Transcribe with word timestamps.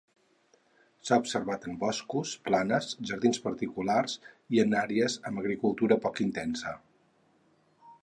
S'ha 1.09 1.19
observat 1.23 1.67
en 1.71 1.75
boscos, 1.83 2.31
planes, 2.47 2.89
jardins 3.11 3.43
particulars 3.45 4.19
i 4.57 4.65
en 4.67 4.77
àrees 4.83 5.21
amb 5.31 5.45
agricultura 5.45 6.03
poc 6.09 6.27
intensa. 6.31 6.79